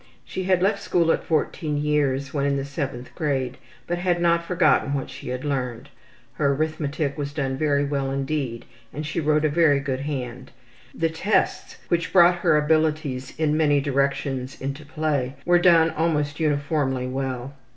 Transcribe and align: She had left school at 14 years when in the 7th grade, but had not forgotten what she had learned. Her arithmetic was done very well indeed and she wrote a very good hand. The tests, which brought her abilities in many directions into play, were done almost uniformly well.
She 0.25 0.45
had 0.45 0.63
left 0.63 0.79
school 0.81 1.11
at 1.11 1.23
14 1.23 1.77
years 1.77 2.33
when 2.33 2.47
in 2.47 2.57
the 2.57 2.63
7th 2.63 3.13
grade, 3.13 3.59
but 3.85 3.99
had 3.99 4.19
not 4.19 4.43
forgotten 4.43 4.95
what 4.95 5.11
she 5.11 5.29
had 5.29 5.45
learned. 5.45 5.89
Her 6.33 6.55
arithmetic 6.55 7.19
was 7.19 7.33
done 7.33 7.55
very 7.55 7.83
well 7.85 8.09
indeed 8.09 8.65
and 8.91 9.05
she 9.05 9.19
wrote 9.19 9.45
a 9.45 9.49
very 9.49 9.79
good 9.79 9.99
hand. 9.99 10.49
The 10.95 11.09
tests, 11.09 11.77
which 11.87 12.11
brought 12.11 12.37
her 12.39 12.57
abilities 12.57 13.35
in 13.37 13.55
many 13.55 13.79
directions 13.79 14.59
into 14.59 14.87
play, 14.87 15.35
were 15.45 15.59
done 15.59 15.91
almost 15.91 16.39
uniformly 16.39 17.05
well. 17.05 17.53